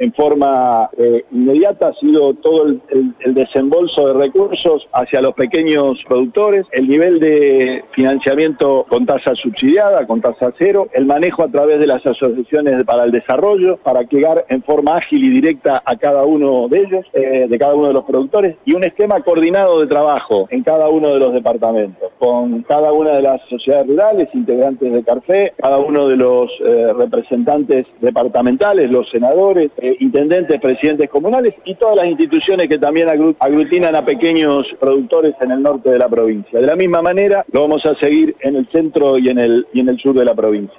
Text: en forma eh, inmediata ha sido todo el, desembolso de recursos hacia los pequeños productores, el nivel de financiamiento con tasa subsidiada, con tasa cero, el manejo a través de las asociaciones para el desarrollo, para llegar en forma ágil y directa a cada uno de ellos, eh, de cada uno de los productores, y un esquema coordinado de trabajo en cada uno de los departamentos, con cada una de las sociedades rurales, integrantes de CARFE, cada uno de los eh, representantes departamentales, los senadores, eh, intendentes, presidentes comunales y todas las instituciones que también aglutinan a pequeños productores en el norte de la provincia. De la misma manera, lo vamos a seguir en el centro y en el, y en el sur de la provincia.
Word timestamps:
en 0.00 0.14
forma 0.14 0.88
eh, 0.96 1.24
inmediata 1.30 1.88
ha 1.88 1.94
sido 1.94 2.32
todo 2.34 2.66
el, 2.66 2.80
desembolso 3.34 4.08
de 4.08 4.14
recursos 4.14 4.88
hacia 4.92 5.20
los 5.20 5.34
pequeños 5.34 5.98
productores, 6.08 6.66
el 6.72 6.88
nivel 6.88 7.20
de 7.20 7.84
financiamiento 7.92 8.86
con 8.88 9.04
tasa 9.04 9.34
subsidiada, 9.34 10.06
con 10.06 10.20
tasa 10.20 10.52
cero, 10.58 10.88
el 10.94 11.04
manejo 11.04 11.44
a 11.44 11.48
través 11.48 11.78
de 11.78 11.86
las 11.86 12.04
asociaciones 12.04 12.82
para 12.84 13.04
el 13.04 13.12
desarrollo, 13.12 13.76
para 13.76 14.02
llegar 14.02 14.46
en 14.48 14.62
forma 14.62 14.96
ágil 14.96 15.22
y 15.22 15.30
directa 15.30 15.82
a 15.84 15.96
cada 15.96 16.24
uno 16.24 16.66
de 16.68 16.78
ellos, 16.80 17.04
eh, 17.12 17.46
de 17.48 17.58
cada 17.58 17.74
uno 17.74 17.88
de 17.88 17.94
los 17.94 18.04
productores, 18.04 18.56
y 18.64 18.74
un 18.74 18.84
esquema 18.84 19.20
coordinado 19.20 19.80
de 19.80 19.86
trabajo 19.86 20.48
en 20.50 20.62
cada 20.62 20.88
uno 20.88 21.10
de 21.10 21.18
los 21.18 21.34
departamentos, 21.34 22.10
con 22.18 22.62
cada 22.62 22.92
una 22.92 23.12
de 23.12 23.22
las 23.22 23.42
sociedades 23.50 23.86
rurales, 23.86 24.28
integrantes 24.32 24.92
de 24.92 25.04
CARFE, 25.04 25.52
cada 25.58 25.78
uno 25.78 26.08
de 26.08 26.16
los 26.16 26.50
eh, 26.64 26.92
representantes 26.96 27.86
departamentales, 28.00 28.90
los 28.90 29.08
senadores, 29.10 29.70
eh, 29.90 29.96
intendentes, 30.00 30.60
presidentes 30.60 31.08
comunales 31.10 31.54
y 31.64 31.74
todas 31.74 31.96
las 31.96 32.06
instituciones 32.06 32.68
que 32.68 32.78
también 32.78 33.08
aglutinan 33.38 33.96
a 33.96 34.04
pequeños 34.04 34.66
productores 34.78 35.34
en 35.40 35.50
el 35.50 35.62
norte 35.62 35.90
de 35.90 35.98
la 35.98 36.08
provincia. 36.08 36.60
De 36.60 36.66
la 36.66 36.76
misma 36.76 37.02
manera, 37.02 37.44
lo 37.52 37.62
vamos 37.62 37.84
a 37.86 37.94
seguir 37.96 38.36
en 38.40 38.56
el 38.56 38.68
centro 38.70 39.18
y 39.18 39.28
en 39.28 39.38
el, 39.38 39.66
y 39.72 39.80
en 39.80 39.88
el 39.88 39.98
sur 39.98 40.14
de 40.14 40.24
la 40.24 40.34
provincia. 40.34 40.78